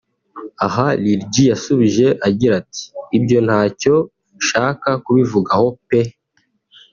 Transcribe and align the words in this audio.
aha 0.65 0.85
Lil 1.01 1.21
G 1.31 1.33
yasubije 1.51 2.07
agira 2.27 2.53
ati``Ibyo 2.61 3.39
ntacyo 3.47 3.95
nshaka 4.37 4.89
kubivugaho 5.03 5.67
peeee 5.87 6.15